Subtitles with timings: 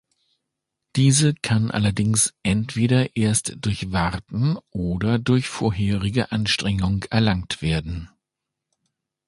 [0.95, 8.09] Diese kann allerdings entweder erst durch Warten oder durch vorherige Anstrengung erlangt werden.